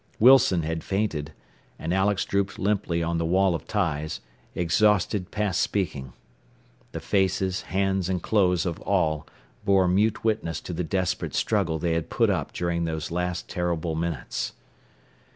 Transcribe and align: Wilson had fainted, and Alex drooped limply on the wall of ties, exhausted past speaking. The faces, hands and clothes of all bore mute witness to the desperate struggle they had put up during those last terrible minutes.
Wilson 0.19 0.63
had 0.63 0.83
fainted, 0.83 1.31
and 1.77 1.93
Alex 1.93 2.25
drooped 2.25 2.57
limply 2.57 3.03
on 3.03 3.19
the 3.19 3.23
wall 3.23 3.53
of 3.53 3.67
ties, 3.67 4.19
exhausted 4.55 5.29
past 5.29 5.61
speaking. 5.61 6.13
The 6.91 6.99
faces, 6.99 7.61
hands 7.61 8.09
and 8.09 8.19
clothes 8.19 8.65
of 8.65 8.79
all 8.81 9.27
bore 9.63 9.87
mute 9.87 10.23
witness 10.23 10.59
to 10.61 10.73
the 10.73 10.83
desperate 10.83 11.35
struggle 11.35 11.77
they 11.77 11.93
had 11.93 12.09
put 12.09 12.31
up 12.31 12.51
during 12.51 12.85
those 12.85 13.11
last 13.11 13.47
terrible 13.47 13.93
minutes. 13.93 14.53